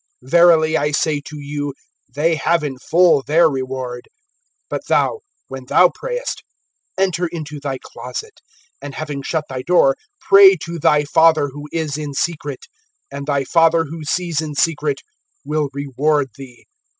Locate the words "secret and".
12.15-13.27